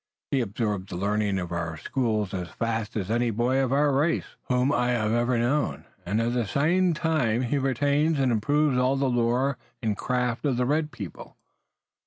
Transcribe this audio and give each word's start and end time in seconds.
He 0.31 0.41
absorbs 0.41 0.87
the 0.87 0.95
learning 0.95 1.37
of 1.37 1.51
our 1.51 1.77
schools 1.77 2.33
as 2.33 2.49
fast 2.49 2.97
as 2.97 3.11
any 3.11 3.29
boy 3.29 3.59
of 3.59 3.71
our 3.71 3.91
race 3.93 4.35
whom 4.47 4.71
I 4.71 4.93
have 4.93 5.11
ever 5.11 5.37
known, 5.37 5.85
and, 6.07 6.19
at 6.19 6.33
the 6.33 6.47
same 6.47 6.95
time, 6.95 7.43
he 7.43 7.59
retains 7.59 8.17
and 8.17 8.31
improves 8.31 8.79
all 8.79 8.95
the 8.95 9.07
lore 9.07 9.59
and 9.79 9.95
craft 9.95 10.43
of 10.43 10.57
the 10.57 10.65
red 10.65 10.89
people." 10.91 11.37